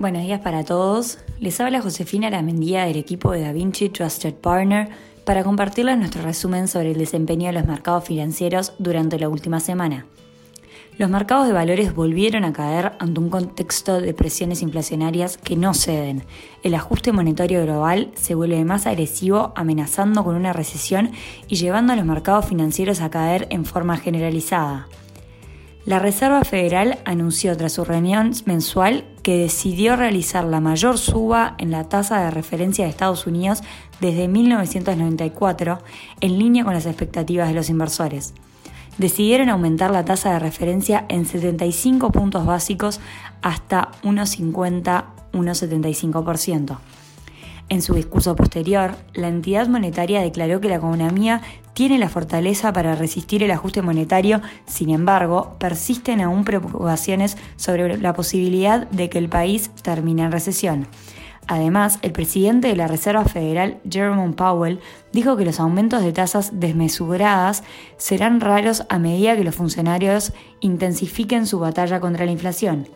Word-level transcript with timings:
Buenos 0.00 0.22
días 0.22 0.40
para 0.40 0.64
todos. 0.64 1.18
Les 1.40 1.60
habla 1.60 1.82
Josefina 1.82 2.28
Aramendía 2.28 2.86
del 2.86 2.96
equipo 2.96 3.32
de 3.32 3.42
DaVinci 3.42 3.90
Trusted 3.90 4.32
Partner 4.32 4.88
para 5.26 5.44
compartirles 5.44 5.98
nuestro 5.98 6.22
resumen 6.22 6.68
sobre 6.68 6.92
el 6.92 6.96
desempeño 6.96 7.48
de 7.48 7.52
los 7.52 7.66
mercados 7.66 8.04
financieros 8.04 8.72
durante 8.78 9.18
la 9.18 9.28
última 9.28 9.60
semana. 9.60 10.06
Los 10.96 11.10
mercados 11.10 11.46
de 11.46 11.52
valores 11.52 11.94
volvieron 11.94 12.44
a 12.44 12.52
caer 12.54 12.92
ante 12.98 13.20
un 13.20 13.28
contexto 13.28 14.00
de 14.00 14.14
presiones 14.14 14.62
inflacionarias 14.62 15.36
que 15.36 15.54
no 15.54 15.74
ceden. 15.74 16.22
El 16.62 16.76
ajuste 16.76 17.12
monetario 17.12 17.62
global 17.62 18.10
se 18.14 18.34
vuelve 18.34 18.64
más 18.64 18.86
agresivo, 18.86 19.52
amenazando 19.54 20.24
con 20.24 20.34
una 20.34 20.54
recesión 20.54 21.10
y 21.46 21.56
llevando 21.56 21.92
a 21.92 21.96
los 21.96 22.06
mercados 22.06 22.46
financieros 22.46 23.02
a 23.02 23.10
caer 23.10 23.48
en 23.50 23.66
forma 23.66 23.98
generalizada. 23.98 24.88
La 25.86 25.98
Reserva 25.98 26.44
Federal 26.44 26.98
anunció 27.06 27.56
tras 27.56 27.72
su 27.72 27.86
reunión 27.86 28.32
mensual 28.44 29.06
que 29.22 29.38
decidió 29.38 29.96
realizar 29.96 30.44
la 30.44 30.60
mayor 30.60 30.98
suba 30.98 31.54
en 31.56 31.70
la 31.70 31.88
tasa 31.88 32.22
de 32.22 32.30
referencia 32.30 32.84
de 32.84 32.90
Estados 32.90 33.26
Unidos 33.26 33.62
desde 33.98 34.28
1994, 34.28 35.78
en 36.20 36.38
línea 36.38 36.64
con 36.64 36.74
las 36.74 36.84
expectativas 36.84 37.48
de 37.48 37.54
los 37.54 37.70
inversores. 37.70 38.34
Decidieron 38.98 39.48
aumentar 39.48 39.90
la 39.90 40.04
tasa 40.04 40.34
de 40.34 40.38
referencia 40.38 41.06
en 41.08 41.24
75 41.24 42.12
puntos 42.12 42.44
básicos 42.44 43.00
hasta 43.40 43.92
1,50-1,75%. 44.02 46.76
En 47.70 47.82
su 47.82 47.94
discurso 47.94 48.34
posterior, 48.34 48.96
la 49.14 49.28
entidad 49.28 49.68
monetaria 49.68 50.20
declaró 50.20 50.60
que 50.60 50.68
la 50.68 50.74
economía 50.74 51.40
tiene 51.72 51.98
la 51.98 52.08
fortaleza 52.08 52.72
para 52.72 52.96
resistir 52.96 53.44
el 53.44 53.52
ajuste 53.52 53.80
monetario, 53.80 54.42
sin 54.66 54.90
embargo, 54.90 55.54
persisten 55.60 56.20
aún 56.20 56.44
preocupaciones 56.44 57.36
sobre 57.54 57.96
la 57.96 58.12
posibilidad 58.12 58.88
de 58.90 59.08
que 59.08 59.18
el 59.18 59.28
país 59.28 59.70
termine 59.82 60.22
en 60.22 60.32
recesión. 60.32 60.88
Además, 61.46 62.00
el 62.02 62.10
presidente 62.10 62.66
de 62.66 62.74
la 62.74 62.88
Reserva 62.88 63.24
Federal, 63.24 63.78
Jerome 63.88 64.32
Powell, 64.32 64.80
dijo 65.12 65.36
que 65.36 65.44
los 65.44 65.60
aumentos 65.60 66.02
de 66.02 66.12
tasas 66.12 66.58
desmesuradas 66.58 67.62
serán 67.98 68.40
raros 68.40 68.82
a 68.88 68.98
medida 68.98 69.36
que 69.36 69.44
los 69.44 69.54
funcionarios 69.54 70.32
intensifiquen 70.58 71.46
su 71.46 71.60
batalla 71.60 72.00
contra 72.00 72.26
la 72.26 72.32
inflación. 72.32 72.88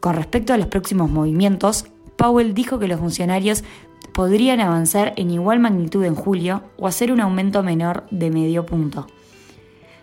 Con 0.00 0.16
respecto 0.16 0.52
a 0.52 0.56
los 0.56 0.66
próximos 0.66 1.10
movimientos, 1.10 1.86
Powell 2.20 2.52
dijo 2.52 2.78
que 2.78 2.86
los 2.86 3.00
funcionarios 3.00 3.64
podrían 4.12 4.60
avanzar 4.60 5.12
en 5.16 5.30
igual 5.30 5.60
magnitud 5.60 6.04
en 6.04 6.14
julio 6.14 6.62
o 6.76 6.86
hacer 6.86 7.12
un 7.12 7.20
aumento 7.20 7.62
menor 7.62 8.04
de 8.10 8.30
medio 8.30 8.66
punto. 8.66 9.06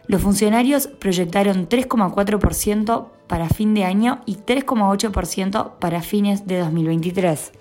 Los 0.08 0.22
funcionarios 0.22 0.88
proyectaron 0.88 1.68
3,4% 1.68 3.08
para 3.28 3.50
fin 3.50 3.74
de 3.74 3.84
año 3.84 4.22
y 4.26 4.36
3,8% 4.36 5.74
para 5.80 6.02
fines 6.02 6.48
de 6.48 6.60
2023. 6.60 7.52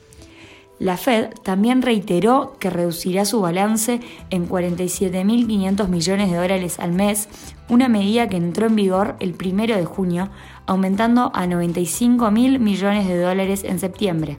La 0.78 0.98
Fed 0.98 1.30
también 1.42 1.80
reiteró 1.80 2.56
que 2.60 2.68
reducirá 2.68 3.24
su 3.24 3.40
balance 3.40 4.00
en 4.28 4.46
47.500 4.46 5.88
millones 5.88 6.30
de 6.30 6.36
dólares 6.36 6.78
al 6.78 6.92
mes, 6.92 7.28
una 7.70 7.88
medida 7.88 8.28
que 8.28 8.36
entró 8.36 8.66
en 8.66 8.76
vigor 8.76 9.16
el 9.18 9.34
1 9.34 9.74
de 9.74 9.84
junio, 9.86 10.28
aumentando 10.66 11.32
a 11.34 11.46
95.000 11.46 12.58
millones 12.58 13.08
de 13.08 13.18
dólares 13.18 13.64
en 13.64 13.78
septiembre. 13.78 14.36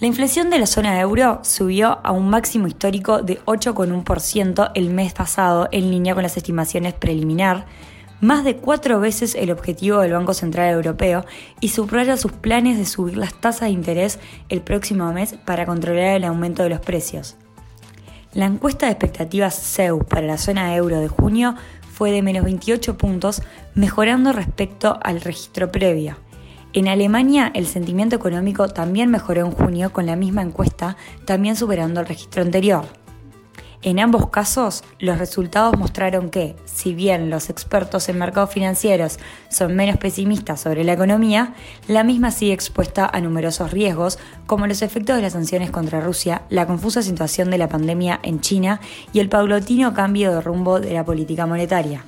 La 0.00 0.06
inflación 0.06 0.48
de 0.48 0.58
la 0.58 0.64
zona 0.64 0.98
euro 0.98 1.40
subió 1.42 1.98
a 2.02 2.12
un 2.12 2.30
máximo 2.30 2.66
histórico 2.66 3.20
de 3.20 3.38
8,1% 3.44 4.70
el 4.74 4.88
mes 4.88 5.12
pasado, 5.12 5.68
en 5.72 5.90
línea 5.90 6.14
con 6.14 6.22
las 6.22 6.38
estimaciones 6.38 6.94
preliminar, 6.94 7.66
más 8.22 8.42
de 8.42 8.56
cuatro 8.56 8.98
veces 8.98 9.34
el 9.34 9.50
objetivo 9.50 10.00
del 10.00 10.14
Banco 10.14 10.32
Central 10.32 10.72
Europeo 10.72 11.26
y 11.60 11.68
subraya 11.68 12.16
sus 12.16 12.32
planes 12.32 12.78
de 12.78 12.86
subir 12.86 13.18
las 13.18 13.34
tasas 13.34 13.68
de 13.68 13.70
interés 13.70 14.18
el 14.48 14.62
próximo 14.62 15.12
mes 15.12 15.34
para 15.44 15.66
controlar 15.66 16.16
el 16.16 16.24
aumento 16.24 16.62
de 16.62 16.70
los 16.70 16.80
precios. 16.80 17.36
La 18.32 18.46
encuesta 18.46 18.86
de 18.86 18.92
expectativas 18.92 19.54
CEU 19.54 20.06
para 20.06 20.26
la 20.26 20.38
zona 20.38 20.74
euro 20.76 20.98
de 20.98 21.08
junio 21.08 21.56
fue 21.92 22.10
de 22.10 22.22
menos 22.22 22.44
28 22.44 22.96
puntos, 22.96 23.42
mejorando 23.74 24.32
respecto 24.32 24.98
al 25.02 25.20
registro 25.20 25.70
previo. 25.70 26.16
En 26.72 26.86
Alemania, 26.86 27.50
el 27.54 27.66
sentimiento 27.66 28.14
económico 28.14 28.68
también 28.68 29.10
mejoró 29.10 29.44
en 29.44 29.50
junio 29.50 29.92
con 29.92 30.06
la 30.06 30.14
misma 30.14 30.42
encuesta, 30.42 30.96
también 31.24 31.56
superando 31.56 31.98
el 31.98 32.06
registro 32.06 32.42
anterior. 32.42 32.84
En 33.82 33.98
ambos 33.98 34.28
casos, 34.28 34.84
los 35.00 35.18
resultados 35.18 35.76
mostraron 35.76 36.30
que, 36.30 36.54
si 36.66 36.94
bien 36.94 37.28
los 37.28 37.50
expertos 37.50 38.08
en 38.08 38.18
mercados 38.18 38.50
financieros 38.50 39.18
son 39.48 39.74
menos 39.74 39.96
pesimistas 39.96 40.60
sobre 40.60 40.84
la 40.84 40.92
economía, 40.92 41.54
la 41.88 42.04
misma 42.04 42.30
sigue 42.30 42.52
expuesta 42.52 43.10
a 43.12 43.20
numerosos 43.20 43.72
riesgos, 43.72 44.20
como 44.46 44.68
los 44.68 44.82
efectos 44.82 45.16
de 45.16 45.22
las 45.22 45.32
sanciones 45.32 45.72
contra 45.72 46.00
Rusia, 46.00 46.42
la 46.50 46.66
confusa 46.68 47.02
situación 47.02 47.50
de 47.50 47.58
la 47.58 47.68
pandemia 47.68 48.20
en 48.22 48.40
China 48.40 48.80
y 49.12 49.18
el 49.18 49.28
paulatino 49.28 49.92
cambio 49.92 50.30
de 50.30 50.40
rumbo 50.40 50.78
de 50.78 50.92
la 50.92 51.04
política 51.04 51.46
monetaria. 51.46 52.04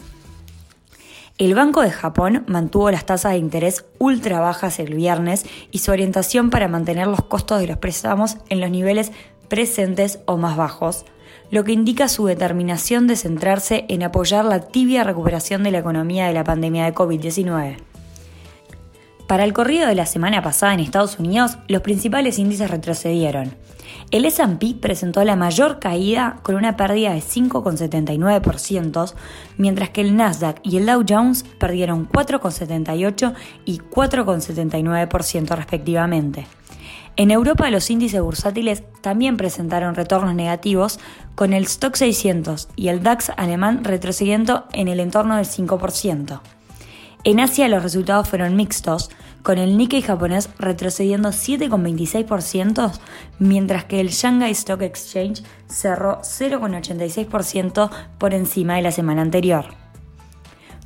El 1.42 1.56
Banco 1.56 1.82
de 1.82 1.90
Japón 1.90 2.44
mantuvo 2.46 2.88
las 2.92 3.04
tasas 3.04 3.32
de 3.32 3.38
interés 3.38 3.84
ultra 3.98 4.38
bajas 4.38 4.78
el 4.78 4.94
viernes 4.94 5.44
y 5.72 5.78
su 5.78 5.90
orientación 5.90 6.50
para 6.50 6.68
mantener 6.68 7.08
los 7.08 7.20
costos 7.20 7.58
de 7.60 7.66
los 7.66 7.78
préstamos 7.78 8.36
en 8.48 8.60
los 8.60 8.70
niveles 8.70 9.10
presentes 9.48 10.20
o 10.26 10.36
más 10.36 10.56
bajos, 10.56 11.04
lo 11.50 11.64
que 11.64 11.72
indica 11.72 12.06
su 12.06 12.26
determinación 12.26 13.08
de 13.08 13.16
centrarse 13.16 13.86
en 13.88 14.04
apoyar 14.04 14.44
la 14.44 14.60
tibia 14.60 15.02
recuperación 15.02 15.64
de 15.64 15.72
la 15.72 15.78
economía 15.78 16.28
de 16.28 16.32
la 16.32 16.44
pandemia 16.44 16.84
de 16.84 16.94
COVID-19. 16.94 17.91
Para 19.26 19.44
el 19.44 19.52
corrido 19.52 19.88
de 19.88 19.94
la 19.94 20.06
semana 20.06 20.42
pasada 20.42 20.74
en 20.74 20.80
Estados 20.80 21.18
Unidos, 21.18 21.58
los 21.68 21.82
principales 21.82 22.38
índices 22.38 22.70
retrocedieron. 22.70 23.54
El 24.10 24.24
SP 24.28 24.76
presentó 24.78 25.24
la 25.24 25.36
mayor 25.36 25.78
caída 25.78 26.38
con 26.42 26.54
una 26.54 26.76
pérdida 26.76 27.14
de 27.14 27.20
5,79%, 27.20 29.14
mientras 29.56 29.90
que 29.90 30.02
el 30.02 30.16
Nasdaq 30.16 30.60
y 30.62 30.76
el 30.76 30.86
Dow 30.86 31.04
Jones 31.08 31.44
perdieron 31.58 32.08
4,78 32.08 33.34
y 33.64 33.78
4,79% 33.78 35.56
respectivamente. 35.56 36.46
En 37.16 37.30
Europa 37.30 37.70
los 37.70 37.90
índices 37.90 38.22
bursátiles 38.22 38.82
también 39.02 39.36
presentaron 39.36 39.94
retornos 39.94 40.34
negativos, 40.34 40.98
con 41.34 41.52
el 41.52 41.64
Stock 41.64 41.94
600 41.94 42.68
y 42.74 42.88
el 42.88 43.02
DAX 43.02 43.30
alemán 43.36 43.84
retrocediendo 43.84 44.66
en 44.72 44.88
el 44.88 45.00
entorno 45.00 45.36
del 45.36 45.46
5%. 45.46 46.40
En 47.24 47.38
Asia 47.38 47.68
los 47.68 47.84
resultados 47.84 48.28
fueron 48.28 48.56
mixtos, 48.56 49.08
con 49.44 49.58
el 49.58 49.76
Nikkei 49.76 50.02
japonés 50.02 50.50
retrocediendo 50.58 51.28
7,26%, 51.28 52.92
mientras 53.38 53.84
que 53.84 54.00
el 54.00 54.08
Shanghai 54.08 54.50
Stock 54.50 54.82
Exchange 54.82 55.44
cerró 55.68 56.20
0,86% 56.22 57.90
por 58.18 58.34
encima 58.34 58.74
de 58.74 58.82
la 58.82 58.90
semana 58.90 59.22
anterior. 59.22 59.66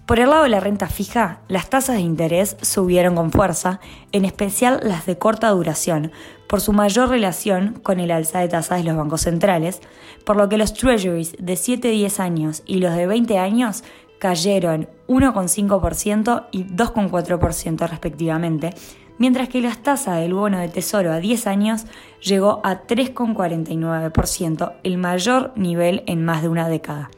Por 0.05 0.21
el 0.21 0.31
lado 0.31 0.45
de 0.45 0.51
la 0.51 0.61
renta 0.61 0.87
fija, 0.87 1.41
las 1.49 1.69
tasas 1.69 1.97
de 1.97 2.03
interés 2.03 2.57
subieron 2.61 3.17
con 3.17 3.33
fuerza, 3.33 3.81
en 4.13 4.25
especial 4.25 4.79
las 4.83 5.05
de 5.05 5.19
corta 5.19 5.49
duración, 5.49 6.13
por 6.49 6.61
su 6.61 6.73
mayor 6.73 7.09
relación 7.09 7.81
con 7.83 7.99
el 7.99 8.13
alza 8.13 8.39
de 8.41 8.49
tasas 8.49 8.79
de 8.79 8.85
los 8.85 8.97
bancos 8.97 9.23
centrales, 9.23 9.81
por 10.25 10.37
lo 10.37 10.49
que 10.49 10.59
los 10.59 10.75
treasuries 10.75 11.35
de 11.41 11.57
7 11.57 11.89
10 11.89 12.21
años 12.21 12.63
y 12.67 12.79
los 12.79 12.95
de 12.95 13.07
20 13.07 13.39
años 13.39 13.83
cayeron 14.19 14.89
1,5% 15.09 16.47
y 16.51 16.65
2,4% 16.65 17.89
respectivamente, 17.89 18.71
mientras 19.19 19.49
que 19.49 19.61
las 19.61 19.83
tasas 19.83 20.21
del 20.21 20.35
bono 20.35 20.59
de 20.59 20.69
tesoro 20.69 21.13
a 21.13 21.19
10 21.19 21.47
años 21.47 21.87
llegó 22.23 22.61
a 22.65 22.87
3,49%, 22.87 24.75
el 24.83 24.99
mayor 24.99 25.53
nivel 25.57 26.03
en 26.07 26.25
más 26.25 26.43
de 26.43 26.49
una 26.49 26.69
década. 26.69 27.11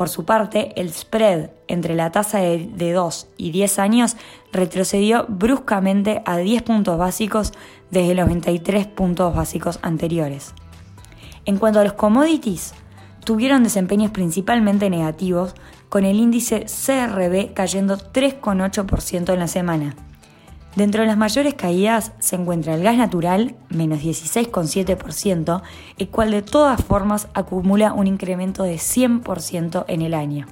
Por 0.00 0.08
su 0.08 0.24
parte, 0.24 0.72
el 0.80 0.90
spread 0.94 1.50
entre 1.68 1.94
la 1.94 2.10
tasa 2.10 2.38
de, 2.38 2.92
2 2.94 3.28
y 3.36 3.50
10 3.50 3.78
años 3.78 4.16
retrocedió 4.50 5.26
bruscamente 5.28 6.22
a 6.24 6.38
10 6.38 6.62
puntos 6.62 6.96
básicos 6.96 7.52
desde 7.90 8.14
los 8.14 8.26
23 8.26 8.86
puntos 8.86 9.34
básicos 9.34 9.78
anteriores. 9.82 10.54
En 11.44 11.58
cuanto 11.58 11.80
a 11.80 11.84
los 11.84 11.92
commodities, 11.92 12.72
tuvieron 13.26 13.62
desempeños 13.62 14.10
principalmente 14.10 14.88
negativos, 14.88 15.54
con 15.90 16.06
el 16.06 16.16
índice 16.16 16.64
CRB 16.64 17.52
cayendo 17.52 17.98
3,8% 17.98 19.34
en 19.34 19.38
la 19.38 19.48
semana. 19.48 19.94
Dentro 20.76 21.02
de 21.02 21.08
las 21.08 21.16
mayores 21.18 21.54
caídas 21.54 22.12
se 22.20 22.36
encuentra 22.36 22.74
el 22.74 22.82
gas 22.84 22.96
natural, 22.96 23.56
menos 23.68 23.98
16,7%, 24.00 25.62
el 25.98 26.08
cual 26.08 26.30
de 26.30 26.42
todas 26.42 26.82
formas 26.82 27.28
acumula 27.34 27.92
un 27.92 28.06
incremento 28.06 28.62
de 28.62 28.76
100% 28.76 29.84
en 29.88 30.00
el 30.00 30.14
año. 30.14 30.46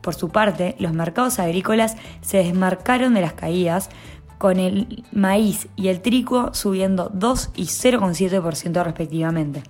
Por 0.00 0.14
su 0.14 0.30
parte, 0.30 0.74
los 0.78 0.94
mercados 0.94 1.38
agrícolas 1.38 1.96
se 2.22 2.38
desmarcaron 2.38 3.12
de 3.14 3.20
las 3.20 3.34
caídas, 3.34 3.90
con 4.38 4.58
el 4.58 5.04
maíz 5.12 5.68
y 5.76 5.86
el 5.86 6.00
trigo 6.00 6.52
subiendo 6.52 7.12
2 7.14 7.50
y 7.54 7.66
0,7% 7.66 8.82
respectivamente. 8.82 9.62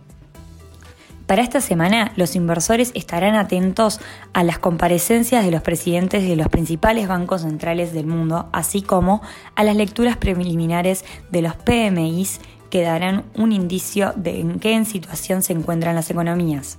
Para 1.32 1.44
esta 1.44 1.62
semana, 1.62 2.12
los 2.16 2.36
inversores 2.36 2.92
estarán 2.94 3.36
atentos 3.36 4.00
a 4.34 4.44
las 4.44 4.58
comparecencias 4.58 5.42
de 5.42 5.50
los 5.50 5.62
presidentes 5.62 6.28
de 6.28 6.36
los 6.36 6.48
principales 6.48 7.08
bancos 7.08 7.40
centrales 7.40 7.94
del 7.94 8.04
mundo, 8.04 8.50
así 8.52 8.82
como 8.82 9.22
a 9.54 9.64
las 9.64 9.74
lecturas 9.74 10.18
preliminares 10.18 11.06
de 11.30 11.40
los 11.40 11.56
PMIs 11.56 12.38
que 12.68 12.82
darán 12.82 13.24
un 13.34 13.52
indicio 13.52 14.12
de 14.14 14.40
en 14.40 14.58
qué 14.58 14.84
situación 14.84 15.40
se 15.40 15.54
encuentran 15.54 15.94
las 15.94 16.10
economías. 16.10 16.78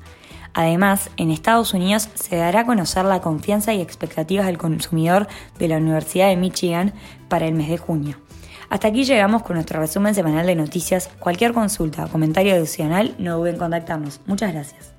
Además, 0.54 1.10
en 1.18 1.32
Estados 1.32 1.74
Unidos 1.74 2.10
se 2.14 2.36
dará 2.36 2.60
a 2.60 2.66
conocer 2.68 3.06
la 3.06 3.22
confianza 3.22 3.74
y 3.74 3.82
expectativas 3.82 4.46
del 4.46 4.60
consumidor 4.60 5.28
de 5.58 5.68
la 5.68 5.78
Universidad 5.78 6.28
de 6.28 6.38
Michigan 6.38 6.94
para 7.28 7.48
el 7.48 7.56
mes 7.56 7.70
de 7.70 7.80
junio. 7.80 8.23
Hasta 8.74 8.88
aquí 8.88 9.04
llegamos 9.04 9.44
con 9.44 9.54
nuestro 9.54 9.80
resumen 9.80 10.16
semanal 10.16 10.48
de 10.48 10.56
noticias. 10.56 11.08
Cualquier 11.20 11.54
consulta 11.54 12.06
o 12.06 12.10
comentario 12.10 12.56
adicional 12.56 13.14
no 13.20 13.38
duden 13.38 13.54
en 13.54 13.60
contactarnos. 13.60 14.20
Muchas 14.26 14.52
gracias. 14.52 14.96